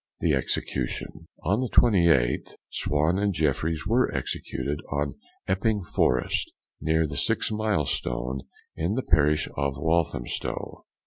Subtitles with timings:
[0.19, 1.27] THE EXECUTION.
[1.43, 5.13] On the 28th, Swan and Jeffryes were executed on
[5.47, 8.41] Epping Forest, near the six milestone
[8.75, 10.85] in the parish of Walthamstow.